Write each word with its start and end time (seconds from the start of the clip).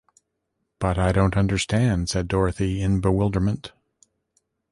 "But, 0.79 0.97
I 0.97 1.11
don't 1.11 1.37
understand," 1.37 2.09
said 2.09 2.27
Dorothy, 2.27 2.81
in 2.81 3.01
bewilderment. 3.01 3.71